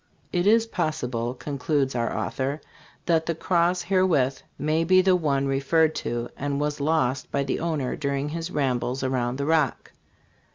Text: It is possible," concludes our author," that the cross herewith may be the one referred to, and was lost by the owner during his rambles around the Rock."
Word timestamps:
It 0.33 0.47
is 0.47 0.65
possible," 0.65 1.35
concludes 1.35 1.93
our 1.93 2.11
author," 2.17 2.59
that 3.05 3.27
the 3.27 3.35
cross 3.35 3.83
herewith 3.83 4.41
may 4.57 4.83
be 4.83 4.99
the 5.03 5.15
one 5.15 5.45
referred 5.45 5.93
to, 5.97 6.27
and 6.35 6.59
was 6.59 6.79
lost 6.81 7.31
by 7.31 7.43
the 7.43 7.59
owner 7.59 7.95
during 7.95 8.29
his 8.29 8.49
rambles 8.49 9.03
around 9.03 9.37
the 9.37 9.45
Rock." 9.45 9.91